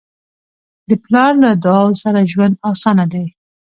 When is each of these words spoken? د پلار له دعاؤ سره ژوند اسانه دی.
د 0.89 0.91
پلار 1.03 1.31
له 1.43 1.51
دعاؤ 1.63 1.91
سره 2.03 2.19
ژوند 2.31 2.53
اسانه 2.69 3.05
دی. 3.13 3.25